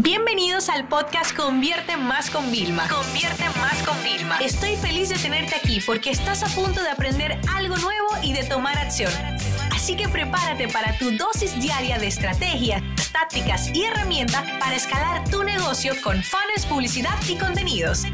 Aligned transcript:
Bienvenidos 0.00 0.68
al 0.68 0.86
podcast 0.86 1.36
Convierte 1.36 1.96
Más 1.96 2.30
con 2.30 2.52
Vilma. 2.52 2.86
Convierte 2.88 3.42
Más 3.58 3.82
con 3.82 4.00
Vilma. 4.04 4.38
Estoy 4.38 4.76
feliz 4.76 5.08
de 5.08 5.16
tenerte 5.16 5.56
aquí 5.56 5.80
porque 5.84 6.10
estás 6.10 6.44
a 6.44 6.46
punto 6.54 6.80
de 6.80 6.88
aprender 6.88 7.36
algo 7.52 7.76
nuevo 7.78 8.06
y 8.22 8.32
de 8.32 8.44
tomar 8.44 8.78
acción. 8.78 9.10
Así 9.72 9.96
que 9.96 10.08
prepárate 10.08 10.68
para 10.68 10.96
tu 10.98 11.10
dosis 11.16 11.60
diaria 11.60 11.98
de 11.98 12.06
estrategias, 12.06 12.80
tácticas 13.10 13.74
y 13.74 13.86
herramientas 13.86 14.44
para 14.60 14.76
escalar 14.76 15.28
tu 15.30 15.42
negocio 15.42 15.92
con 16.04 16.22
fans, 16.22 16.64
publicidad 16.68 17.18
y 17.28 17.36
contenidos. 17.36 18.04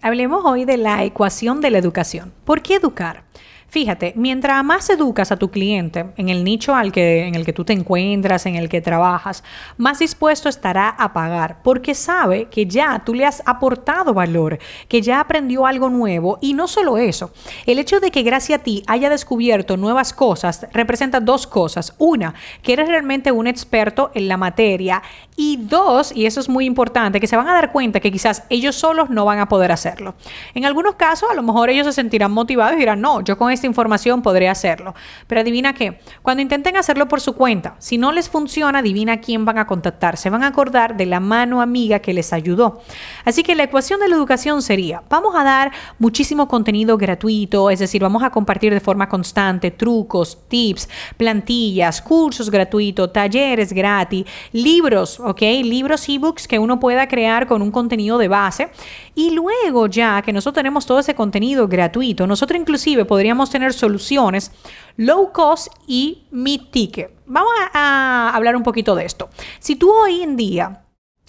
Hablemos 0.00 0.44
hoy 0.44 0.64
de 0.64 0.76
la 0.76 1.02
ecuación 1.02 1.60
de 1.60 1.72
la 1.72 1.78
educación. 1.78 2.32
¿Por 2.44 2.62
qué 2.62 2.76
educar? 2.76 3.24
Fíjate, 3.70 4.14
mientras 4.16 4.64
más 4.64 4.88
educas 4.88 5.30
a 5.30 5.36
tu 5.36 5.50
cliente 5.50 6.06
en 6.16 6.30
el 6.30 6.42
nicho 6.42 6.74
al 6.74 6.90
que, 6.90 7.26
en 7.26 7.34
el 7.34 7.44
que 7.44 7.52
tú 7.52 7.66
te 7.66 7.74
encuentras, 7.74 8.46
en 8.46 8.56
el 8.56 8.70
que 8.70 8.80
trabajas, 8.80 9.44
más 9.76 9.98
dispuesto 9.98 10.48
estará 10.48 10.88
a 10.88 11.12
pagar, 11.12 11.58
porque 11.62 11.94
sabe 11.94 12.46
que 12.46 12.64
ya 12.64 13.02
tú 13.04 13.12
le 13.12 13.26
has 13.26 13.42
aportado 13.44 14.14
valor, 14.14 14.58
que 14.88 15.02
ya 15.02 15.20
aprendió 15.20 15.66
algo 15.66 15.90
nuevo 15.90 16.38
y 16.40 16.54
no 16.54 16.66
solo 16.66 16.96
eso, 16.96 17.30
el 17.66 17.78
hecho 17.78 18.00
de 18.00 18.10
que 18.10 18.22
gracias 18.22 18.60
a 18.60 18.62
ti 18.62 18.82
haya 18.86 19.10
descubierto 19.10 19.76
nuevas 19.76 20.14
cosas 20.14 20.66
representa 20.72 21.20
dos 21.20 21.46
cosas. 21.46 21.94
Una, 21.98 22.32
que 22.62 22.72
eres 22.72 22.88
realmente 22.88 23.32
un 23.32 23.46
experto 23.46 24.10
en 24.14 24.28
la 24.28 24.38
materia 24.38 25.02
y 25.36 25.58
dos, 25.58 26.10
y 26.16 26.24
eso 26.24 26.40
es 26.40 26.48
muy 26.48 26.64
importante, 26.64 27.20
que 27.20 27.26
se 27.26 27.36
van 27.36 27.48
a 27.48 27.52
dar 27.52 27.70
cuenta 27.70 28.00
que 28.00 28.10
quizás 28.10 28.44
ellos 28.48 28.76
solos 28.76 29.10
no 29.10 29.24
van 29.24 29.38
a 29.38 29.48
poder 29.48 29.72
hacerlo. 29.72 30.14
En 30.54 30.64
algunos 30.64 30.94
casos, 30.94 31.30
a 31.30 31.34
lo 31.34 31.42
mejor 31.42 31.68
ellos 31.70 31.86
se 31.86 31.92
sentirán 31.92 32.32
motivados 32.32 32.74
y 32.74 32.78
dirán, 32.78 33.00
no, 33.00 33.20
yo 33.20 33.36
con 33.36 33.52
esta 33.58 33.66
información 33.66 34.22
podría 34.22 34.52
hacerlo. 34.52 34.94
Pero 35.26 35.40
adivina 35.40 35.74
qué, 35.74 36.00
cuando 36.22 36.42
intenten 36.42 36.76
hacerlo 36.76 37.08
por 37.08 37.20
su 37.20 37.34
cuenta, 37.34 37.76
si 37.78 37.98
no 37.98 38.12
les 38.12 38.28
funciona, 38.28 38.78
adivina 38.78 39.20
quién 39.20 39.44
van 39.44 39.58
a 39.58 39.66
contactar. 39.66 40.16
Se 40.16 40.30
van 40.30 40.42
a 40.42 40.48
acordar 40.48 40.96
de 40.96 41.06
la 41.06 41.20
mano 41.20 41.60
amiga 41.60 41.98
que 41.98 42.14
les 42.14 42.32
ayudó. 42.32 42.80
Así 43.24 43.42
que 43.42 43.54
la 43.54 43.64
ecuación 43.64 44.00
de 44.00 44.08
la 44.08 44.16
educación 44.16 44.62
sería, 44.62 45.02
vamos 45.08 45.34
a 45.36 45.44
dar 45.44 45.72
muchísimo 45.98 46.48
contenido 46.48 46.96
gratuito, 46.96 47.70
es 47.70 47.78
decir, 47.78 48.02
vamos 48.02 48.22
a 48.22 48.30
compartir 48.30 48.72
de 48.72 48.80
forma 48.80 49.08
constante 49.08 49.70
trucos, 49.70 50.38
tips, 50.48 50.88
plantillas, 51.16 52.00
cursos 52.00 52.50
gratuitos, 52.50 53.12
talleres 53.12 53.72
gratis, 53.72 54.24
libros, 54.52 55.20
¿ok? 55.20 55.40
Libros, 55.62 56.08
ebooks 56.08 56.48
que 56.48 56.58
uno 56.58 56.80
pueda 56.80 57.08
crear 57.08 57.46
con 57.46 57.62
un 57.62 57.70
contenido 57.70 58.18
de 58.18 58.28
base. 58.28 58.68
Y 59.14 59.32
luego 59.32 59.86
ya 59.88 60.22
que 60.22 60.32
nosotros 60.32 60.60
tenemos 60.60 60.86
todo 60.86 61.00
ese 61.00 61.14
contenido 61.14 61.66
gratuito, 61.66 62.26
nosotros 62.26 62.60
inclusive 62.60 63.04
podríamos 63.04 63.47
tener 63.50 63.72
soluciones 63.72 64.52
low 64.96 65.32
cost 65.32 65.68
y 65.86 66.26
mid 66.30 66.62
ticket. 66.70 67.12
Vamos 67.26 67.52
a, 67.72 68.30
a 68.30 68.36
hablar 68.36 68.56
un 68.56 68.62
poquito 68.62 68.94
de 68.94 69.04
esto. 69.04 69.30
Si 69.60 69.76
tú 69.76 69.90
hoy 69.90 70.22
en 70.22 70.36
día 70.36 70.82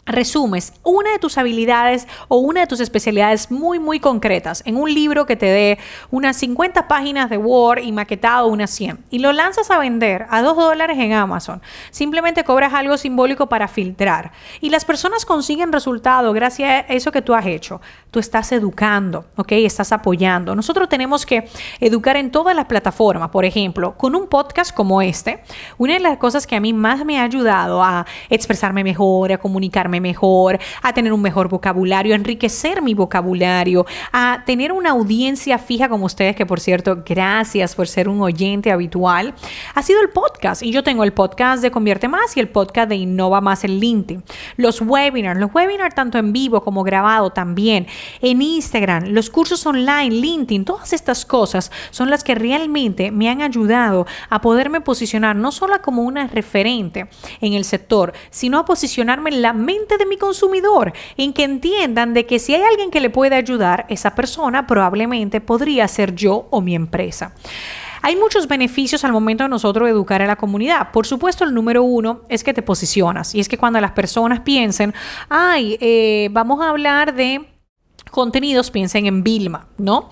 resumes 0.10 0.74
una 0.84 1.12
de 1.12 1.20
tus 1.20 1.38
habilidades 1.38 2.08
o 2.28 2.38
una 2.38 2.62
de 2.62 2.68
tus 2.68 2.80
especialidades 2.80 3.52
muy, 3.52 3.80
muy 3.80 4.00
concretas 4.00 4.64
en 4.66 4.76
un 4.76 4.94
libro 4.94 5.26
que 5.26 5.36
te 5.36 5.46
dé 5.46 5.80
unas 6.12 6.36
50 6.38 6.88
páginas 6.88 7.30
de 7.30 7.38
Word 7.38 7.84
y 7.84 7.92
maquetado 7.92 8.48
unas 8.48 8.72
100 8.72 9.06
y 9.10 9.20
lo 9.20 9.32
lanzas 9.32 9.72
a 9.72 9.80
vender 9.80 10.26
a 10.30 10.42
2 10.42 10.58
dólares 10.58 10.98
en 11.00 11.14
Amazon, 11.14 11.62
simplemente 11.92 12.44
cobras 12.44 12.74
algo 12.74 12.98
simbólico 12.98 13.48
para 13.48 13.68
filtrar 13.68 14.32
y 14.60 14.70
las 14.70 14.86
personas 14.86 15.26
consiguen 15.26 15.72
resultado 15.72 16.34
gracias 16.34 16.70
a 16.70 16.94
eso 16.94 17.12
que 17.12 17.22
tú 17.22 17.34
has 17.34 17.46
hecho. 17.46 17.82
Tú 18.12 18.20
estás 18.20 18.52
educando, 18.52 19.26
¿ok? 19.36 19.52
Estás 19.52 19.92
apoyando. 19.92 20.56
Nosotros 20.56 20.90
tenemos 20.90 21.26
que 21.26 21.48
educar 21.80 22.18
en 22.18 22.32
todas 22.32 22.56
las 22.56 22.66
plataformas. 22.66 23.30
Por 23.30 23.46
ejemplo, 23.46 23.96
con 23.98 24.16
un 24.16 24.28
podcast 24.28 24.74
como 24.74 25.02
este, 25.02 25.44
una 25.78 25.94
de 25.94 26.00
las 26.00 26.18
cosas 26.18 26.48
que 26.48 26.56
a 26.56 26.60
mí 26.60 26.74
más 26.74 27.06
me 27.06 27.20
ha 27.20 27.24
ayudado 27.24 27.84
a 27.84 28.08
expresarme 28.30 28.84
mejor, 28.84 29.32
a 29.32 29.38
comunicarme 29.38 29.99
mejor, 30.00 30.60
a 30.82 30.94
tener 30.94 31.14
un 31.14 31.22
mejor 31.22 31.50
vocabulario, 31.50 32.14
a 32.14 32.16
enriquecer 32.16 32.82
mi 32.82 32.94
vocabulario, 32.94 33.86
a 34.12 34.44
tener 34.46 34.72
una 34.72 34.92
audiencia 34.92 35.58
fija 35.58 35.90
como 35.90 36.06
ustedes, 36.06 36.36
que 36.36 36.46
por 36.46 36.60
cierto, 36.60 37.04
gracias 37.06 37.76
por 37.76 37.88
ser 37.88 38.10
un 38.10 38.22
oyente 38.22 38.72
habitual, 38.72 39.34
ha 39.74 39.82
sido 39.82 40.02
el 40.02 40.10
podcast. 40.10 40.64
Y 40.64 40.72
yo 40.72 40.84
tengo 40.84 41.04
el 41.04 41.14
podcast 41.14 41.62
de 41.62 41.72
Convierte 41.72 42.08
Más 42.08 42.36
y 42.36 42.40
el 42.40 42.50
podcast 42.50 42.90
de 42.90 42.96
Innova 42.96 43.42
Más 43.42 43.64
en 43.64 43.80
LinkedIn. 43.80 44.24
Los 44.58 44.82
webinars, 44.82 45.40
los 45.40 45.54
webinars 45.54 45.96
tanto 45.96 46.18
en 46.18 46.34
vivo 46.34 46.62
como 46.62 46.84
grabado 46.84 47.30
también, 47.30 47.88
en 48.22 48.42
Instagram, 48.42 49.06
los 49.08 49.30
cursos 49.30 49.66
online, 49.66 50.12
LinkedIn, 50.12 50.66
todas 50.66 50.94
estas 50.94 51.26
cosas 51.26 51.72
son 51.92 52.10
las 52.10 52.24
que 52.24 52.36
realmente 52.36 53.12
me 53.12 53.30
han 53.30 53.42
ayudado 53.42 54.06
a 54.30 54.42
poderme 54.42 54.82
posicionar 54.82 55.36
no 55.36 55.52
solo 55.52 55.70
como 55.82 56.04
una 56.04 56.28
referente 56.28 57.08
en 57.42 57.54
el 57.54 57.64
sector, 57.64 58.14
sino 58.30 58.60
a 58.60 58.66
posicionarme 58.66 59.30
en 59.30 59.42
la 59.42 59.54
mente 59.54 59.79
de 59.88 60.06
mi 60.06 60.18
consumidor, 60.18 60.94
en 61.18 61.34
que 61.34 61.44
entiendan 61.44 62.14
de 62.14 62.26
que 62.26 62.40
si 62.40 62.56
hay 62.56 62.64
alguien 62.64 62.92
que 62.92 63.00
le 63.00 63.10
puede 63.10 63.36
ayudar, 63.36 63.86
esa 63.90 64.16
persona 64.16 64.68
probablemente 64.68 65.42
podría 65.42 65.88
ser 65.88 66.16
yo 66.16 66.48
o 66.50 66.62
mi 66.62 66.76
empresa. 66.76 67.34
Hay 68.02 68.16
muchos 68.16 68.48
beneficios 68.48 69.04
al 69.04 69.12
momento 69.12 69.44
de 69.44 69.50
nosotros 69.50 69.90
educar 69.90 70.22
a 70.22 70.28
la 70.28 70.38
comunidad. 70.38 70.92
Por 70.92 71.06
supuesto, 71.06 71.44
el 71.44 71.54
número 71.54 71.84
uno 71.84 72.22
es 72.30 72.44
que 72.44 72.54
te 72.54 72.62
posicionas. 72.62 73.36
Y 73.36 73.40
es 73.40 73.50
que 73.50 73.58
cuando 73.58 73.82
las 73.82 73.92
personas 73.92 74.40
piensen, 74.42 74.94
ay, 75.28 75.78
eh, 75.82 76.30
vamos 76.32 76.62
a 76.62 76.70
hablar 76.70 77.14
de 77.14 77.46
contenidos, 78.10 78.72
piensen 78.72 79.06
en 79.06 79.24
Vilma, 79.24 79.68
¿no? 79.78 80.10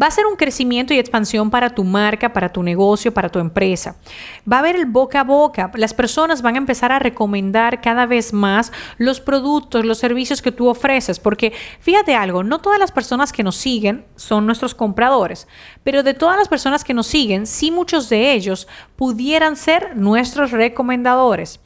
Va 0.00 0.06
a 0.06 0.10
ser 0.10 0.26
un 0.26 0.36
crecimiento 0.36 0.94
y 0.94 0.98
expansión 0.98 1.50
para 1.50 1.70
tu 1.70 1.84
marca, 1.84 2.32
para 2.32 2.50
tu 2.50 2.62
negocio, 2.62 3.12
para 3.12 3.28
tu 3.28 3.38
empresa. 3.38 3.96
Va 4.50 4.56
a 4.56 4.60
haber 4.60 4.76
el 4.76 4.86
boca 4.86 5.20
a 5.20 5.24
boca. 5.24 5.70
Las 5.74 5.94
personas 5.94 6.42
van 6.42 6.54
a 6.54 6.58
empezar 6.58 6.92
a 6.92 6.98
recomendar 6.98 7.80
cada 7.80 8.06
vez 8.06 8.32
más 8.32 8.72
los 8.96 9.20
productos, 9.20 9.84
los 9.84 9.98
servicios 9.98 10.42
que 10.42 10.52
tú 10.52 10.68
ofreces, 10.68 11.18
porque 11.18 11.52
fíjate 11.80 12.14
algo, 12.14 12.42
no 12.42 12.60
todas 12.60 12.78
las 12.78 12.92
personas 12.92 13.32
que 13.32 13.42
nos 13.42 13.56
siguen 13.56 14.04
son 14.16 14.46
nuestros 14.46 14.74
compradores, 14.74 15.48
pero 15.84 16.02
de 16.02 16.14
todas 16.14 16.36
las 16.36 16.48
personas 16.48 16.84
que 16.84 16.94
nos 16.94 17.06
siguen, 17.06 17.46
sí 17.46 17.70
muchos 17.70 18.08
de 18.08 18.32
ellos 18.32 18.68
pudieran 18.96 19.56
ser 19.56 19.96
nuestros 19.96 20.50
recomendadores. 20.50 21.60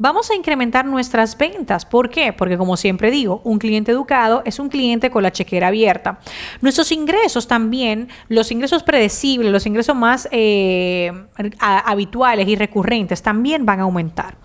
Vamos 0.00 0.30
a 0.30 0.36
incrementar 0.36 0.84
nuestras 0.84 1.36
ventas. 1.36 1.84
¿Por 1.84 2.08
qué? 2.08 2.32
Porque 2.32 2.56
como 2.56 2.76
siempre 2.76 3.10
digo, 3.10 3.40
un 3.42 3.58
cliente 3.58 3.90
educado 3.90 4.42
es 4.44 4.60
un 4.60 4.68
cliente 4.68 5.10
con 5.10 5.24
la 5.24 5.32
chequera 5.32 5.66
abierta. 5.66 6.20
Nuestros 6.60 6.92
ingresos 6.92 7.48
también, 7.48 8.08
los 8.28 8.52
ingresos 8.52 8.84
predecibles, 8.84 9.50
los 9.50 9.66
ingresos 9.66 9.96
más 9.96 10.28
eh, 10.30 11.10
habituales 11.58 12.46
y 12.46 12.54
recurrentes 12.54 13.22
también 13.22 13.66
van 13.66 13.80
a 13.80 13.82
aumentar. 13.82 14.36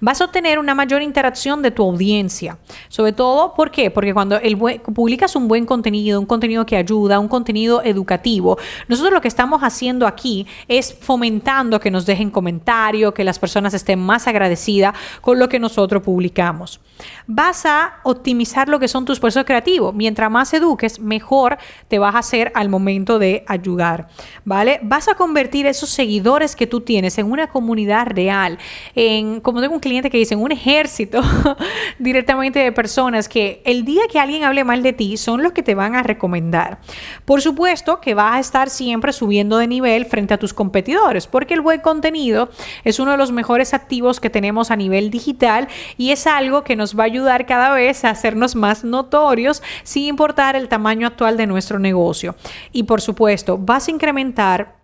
Vas 0.00 0.22
a 0.22 0.24
obtener 0.24 0.58
una 0.58 0.74
mayor 0.74 1.02
interacción 1.02 1.60
de 1.60 1.72
tu 1.72 1.82
audiencia. 1.82 2.56
Sobre 2.88 3.12
todo, 3.12 3.52
¿por 3.52 3.70
qué? 3.70 3.90
Porque 3.90 4.14
cuando 4.14 4.36
el 4.36 4.56
publicas 4.56 5.36
un 5.36 5.46
buen 5.46 5.66
contenido, 5.66 6.20
un 6.20 6.26
contenido 6.26 6.64
que 6.64 6.78
ayuda, 6.78 7.18
un 7.18 7.28
contenido 7.28 7.82
educativo, 7.82 8.56
nosotros 8.88 9.12
lo 9.12 9.20
que 9.20 9.28
estamos 9.28 9.60
haciendo 9.60 10.06
aquí 10.06 10.46
es 10.68 10.96
fomentando 10.98 11.80
que 11.80 11.90
nos 11.90 12.06
dejen 12.06 12.30
comentarios, 12.30 13.12
que 13.12 13.24
las 13.24 13.38
personas 13.38 13.74
estén 13.74 13.98
más 13.98 14.26
agradecidas 14.26 14.94
con 15.20 15.38
lo 15.38 15.48
que 15.48 15.58
nosotros 15.58 16.02
publicamos. 16.02 16.80
Vas 17.26 17.66
a 17.66 17.94
optimizar 18.04 18.68
lo 18.68 18.78
que 18.78 18.88
son 18.88 19.04
tus 19.04 19.18
procesos 19.18 19.44
creativos. 19.44 19.94
Mientras 19.94 20.30
más 20.30 20.52
eduques, 20.54 21.00
mejor 21.00 21.58
te 21.88 21.98
vas 21.98 22.14
a 22.14 22.18
hacer 22.18 22.52
al 22.54 22.68
momento 22.68 23.18
de 23.18 23.44
ayudar, 23.46 24.08
¿vale? 24.44 24.80
Vas 24.82 25.08
a 25.08 25.14
convertir 25.14 25.66
esos 25.66 25.90
seguidores 25.90 26.56
que 26.56 26.66
tú 26.66 26.80
tienes 26.80 27.18
en 27.18 27.30
una 27.30 27.48
comunidad 27.48 28.06
real, 28.06 28.58
en, 28.94 29.40
como 29.40 29.60
tengo 29.60 29.74
un 29.74 29.80
cliente 29.80 30.10
que 30.10 30.18
dice, 30.18 30.34
en 30.34 30.40
un 30.40 30.52
ejército 30.52 31.22
directamente 31.98 32.58
de 32.58 32.72
personas 32.72 33.28
que 33.28 33.62
el 33.64 33.84
día 33.84 34.02
que 34.10 34.18
alguien 34.18 34.44
hable 34.44 34.64
mal 34.64 34.82
de 34.82 34.92
ti 34.92 35.16
son 35.16 35.42
los 35.42 35.52
que 35.52 35.62
te 35.62 35.74
van 35.74 35.94
a 35.94 36.02
recomendar. 36.02 36.78
Por 37.24 37.40
supuesto 37.40 38.00
que 38.00 38.14
vas 38.14 38.36
a 38.36 38.40
estar 38.40 38.70
siempre 38.70 39.12
subiendo 39.12 39.58
de 39.58 39.66
nivel 39.66 40.06
frente 40.06 40.34
a 40.34 40.38
tus 40.38 40.54
competidores, 40.54 41.26
porque 41.26 41.54
el 41.54 41.60
buen 41.60 41.80
contenido 41.80 42.50
es 42.84 42.98
uno 42.98 43.12
de 43.12 43.16
los 43.16 43.32
mejores 43.32 43.74
activos 43.74 44.20
que 44.20 44.30
tenemos 44.30 44.70
a 44.70 44.76
nivel 44.76 44.91
digital 45.10 45.68
y 45.96 46.10
es 46.10 46.26
algo 46.26 46.64
que 46.64 46.76
nos 46.76 46.98
va 46.98 47.04
a 47.04 47.06
ayudar 47.06 47.46
cada 47.46 47.72
vez 47.72 48.04
a 48.04 48.10
hacernos 48.10 48.54
más 48.54 48.84
notorios 48.84 49.62
sin 49.82 50.04
importar 50.04 50.56
el 50.56 50.68
tamaño 50.68 51.06
actual 51.06 51.36
de 51.36 51.46
nuestro 51.46 51.78
negocio. 51.78 52.34
Y 52.72 52.84
por 52.84 53.00
supuesto, 53.00 53.58
vas 53.58 53.88
a 53.88 53.90
incrementar 53.90 54.81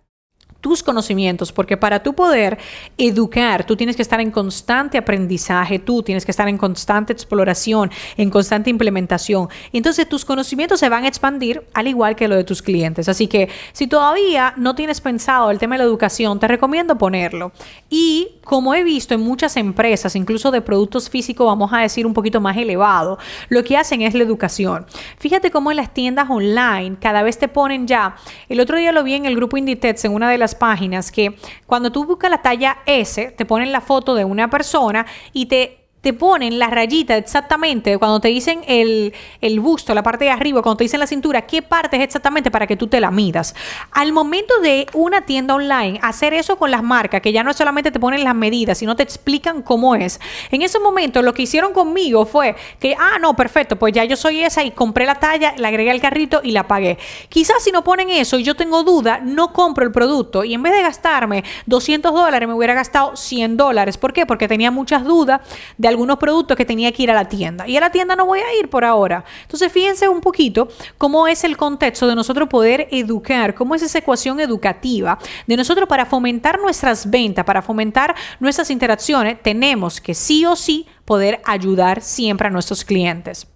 tus 0.61 0.83
conocimientos, 0.83 1.51
porque 1.51 1.77
para 1.77 2.03
tu 2.03 2.13
poder 2.13 2.57
educar, 2.97 3.65
tú 3.65 3.75
tienes 3.75 3.95
que 3.95 4.01
estar 4.01 4.19
en 4.19 4.31
constante 4.31 4.97
aprendizaje, 4.97 5.79
tú 5.79 6.03
tienes 6.03 6.25
que 6.25 6.31
estar 6.31 6.47
en 6.47 6.57
constante 6.57 7.13
exploración, 7.13 7.91
en 8.17 8.29
constante 8.29 8.69
implementación. 8.69 9.47
Entonces 9.71 10.07
tus 10.09 10.25
conocimientos 10.25 10.79
se 10.79 10.89
van 10.89 11.05
a 11.05 11.07
expandir 11.07 11.63
al 11.73 11.87
igual 11.87 12.15
que 12.15 12.27
lo 12.27 12.35
de 12.35 12.43
tus 12.43 12.61
clientes. 12.61 13.07
Así 13.07 13.27
que 13.27 13.49
si 13.71 13.87
todavía 13.87 14.53
no 14.57 14.75
tienes 14.75 15.01
pensado 15.01 15.51
el 15.51 15.59
tema 15.59 15.75
de 15.75 15.79
la 15.79 15.85
educación, 15.85 16.39
te 16.39 16.47
recomiendo 16.47 16.97
ponerlo. 16.97 17.51
Y 17.89 18.39
como 18.43 18.73
he 18.73 18.83
visto 18.83 19.13
en 19.13 19.21
muchas 19.21 19.55
empresas, 19.57 20.15
incluso 20.15 20.51
de 20.51 20.61
productos 20.61 21.09
físicos, 21.09 21.45
vamos 21.45 21.71
a 21.71 21.79
decir 21.79 22.05
un 22.05 22.13
poquito 22.13 22.41
más 22.41 22.57
elevado, 22.57 23.17
lo 23.47 23.63
que 23.63 23.77
hacen 23.77 24.01
es 24.01 24.13
la 24.13 24.23
educación. 24.23 24.85
Fíjate 25.19 25.51
cómo 25.51 25.71
en 25.71 25.77
las 25.77 25.93
tiendas 25.93 26.29
online 26.29 26.97
cada 26.99 27.23
vez 27.23 27.37
te 27.37 27.47
ponen 27.47 27.87
ya, 27.87 28.15
el 28.49 28.59
otro 28.59 28.77
día 28.77 28.91
lo 28.91 29.03
vi 29.03 29.13
en 29.13 29.25
el 29.25 29.35
grupo 29.35 29.57
Inditex 29.57 30.05
en 30.05 30.13
una 30.13 30.29
de 30.29 30.37
las 30.37 30.48
páginas 30.55 31.11
que 31.11 31.37
cuando 31.65 31.91
tú 31.91 32.05
buscas 32.05 32.31
la 32.31 32.41
talla 32.41 32.79
S, 32.85 33.31
te 33.31 33.45
ponen 33.45 33.71
la 33.71 33.81
foto 33.81 34.15
de 34.15 34.25
una 34.25 34.49
persona 34.49 35.05
y 35.33 35.47
te 35.47 35.78
te 36.01 36.13
ponen 36.13 36.59
la 36.59 36.67
rayita 36.67 37.17
exactamente 37.17 37.97
cuando 37.97 38.19
te 38.19 38.29
dicen 38.29 38.61
el, 38.67 39.13
el, 39.41 39.59
busto, 39.59 39.93
la 39.93 40.03
parte 40.03 40.25
de 40.25 40.31
arriba, 40.31 40.61
cuando 40.61 40.77
te 40.77 40.85
dicen 40.85 40.99
la 40.99 41.07
cintura, 41.07 41.45
qué 41.45 41.61
parte 41.61 41.97
es 41.97 42.03
exactamente 42.03 42.51
para 42.51 42.67
que 42.67 42.77
tú 42.77 42.87
te 42.87 43.01
la 43.01 43.11
midas. 43.11 43.53
Al 43.91 44.13
momento 44.13 44.59
de 44.61 44.87
una 44.93 45.21
tienda 45.21 45.55
online, 45.55 45.99
hacer 46.01 46.33
eso 46.33 46.57
con 46.57 46.71
las 46.71 46.83
marcas, 46.83 47.21
que 47.21 47.31
ya 47.31 47.43
no 47.43 47.53
solamente 47.53 47.91
te 47.91 47.99
ponen 47.99 48.23
las 48.23 48.35
medidas, 48.35 48.77
sino 48.77 48.95
te 48.95 49.03
explican 49.03 49.61
cómo 49.61 49.95
es. 49.95 50.19
En 50.51 50.61
ese 50.61 50.79
momento 50.79 51.21
lo 51.21 51.33
que 51.33 51.41
hicieron 51.41 51.73
conmigo 51.73 52.25
fue 52.25 52.55
que, 52.79 52.95
ah, 52.97 53.17
no, 53.19 53.35
perfecto, 53.35 53.77
pues 53.77 53.93
ya 53.93 54.05
yo 54.05 54.15
soy 54.15 54.41
esa 54.41 54.63
y 54.63 54.71
compré 54.71 55.05
la 55.05 55.15
talla, 55.15 55.53
la 55.57 55.67
agregué 55.67 55.91
al 55.91 55.99
carrito 55.99 56.39
y 56.43 56.51
la 56.51 56.67
pagué. 56.67 56.97
Quizás 57.27 57.61
si 57.63 57.71
no 57.71 57.83
ponen 57.83 58.09
eso 58.09 58.37
y 58.37 58.43
yo 58.43 58.55
tengo 58.55 58.83
duda, 58.83 59.19
no 59.21 59.51
compro 59.51 59.83
el 59.85 59.91
producto 59.91 60.45
y 60.45 60.53
en 60.53 60.63
vez 60.63 60.73
de 60.73 60.81
gastarme 60.81 61.43
200 61.65 62.13
dólares, 62.13 62.47
me 62.47 62.55
hubiera 62.55 62.73
gastado 62.73 63.17
100 63.17 63.57
dólares. 63.57 63.97
¿Por 63.97 64.13
qué? 64.13 64.25
Porque 64.25 64.47
tenía 64.47 64.71
muchas 64.71 65.03
dudas 65.03 65.41
de 65.77 65.88
algunos 65.89 66.17
productos 66.17 66.55
que 66.55 66.65
tenía 66.65 66.91
que 66.91 67.03
ir 67.03 67.11
a 67.11 67.13
la 67.13 67.25
tienda. 67.25 67.67
Y 67.67 67.77
a 67.77 67.81
la 67.81 67.91
tienda 67.91 68.15
no 68.15 68.25
voy 68.25 68.39
a 68.39 68.55
ir 68.59 68.69
por 68.69 68.85
ahora. 68.85 69.23
Entonces, 69.41 69.71
fíjense 69.71 70.07
un 70.07 70.21
poquito 70.21 70.69
cómo 70.97 71.27
es 71.27 71.43
el 71.43 71.57
contexto 71.57 72.07
de 72.07 72.15
nosotros 72.15 72.47
poder 72.49 72.87
educar, 72.91 73.53
cómo 73.55 73.75
es 73.75 73.81
esa 73.81 73.99
ecuación 73.99 74.39
educativa 74.39 75.19
de 75.47 75.57
nosotros 75.57 75.87
para 75.87 76.05
fomentar 76.05 76.59
nuestras 76.59 77.09
ventas, 77.09 77.45
para 77.45 77.61
fomentar 77.61 78.15
nuestras 78.39 78.69
interacciones, 78.69 79.41
tenemos 79.41 79.99
que 79.99 80.13
sí 80.13 80.45
o 80.45 80.55
sí 80.55 80.87
poder 81.05 81.41
ayudar 81.45 82.01
siempre 82.01 82.47
a 82.47 82.51
nuestros 82.51 82.85
clientes. 82.85 83.47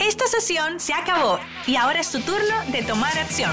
Esta 0.00 0.26
sesión 0.26 0.80
se 0.80 0.92
acabó 0.92 1.38
y 1.66 1.76
ahora 1.76 2.00
es 2.00 2.10
tu 2.10 2.20
turno 2.20 2.54
de 2.70 2.82
tomar 2.82 3.16
acción. 3.16 3.52